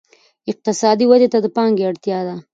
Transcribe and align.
اقتصادي 0.51 1.05
ودې 1.07 1.27
ته 1.33 1.39
د 1.41 1.47
پانګې 1.55 1.83
اړتیا 1.89 2.19
ده. 2.27 2.35